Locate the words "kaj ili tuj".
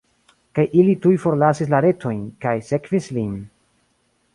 0.59-1.11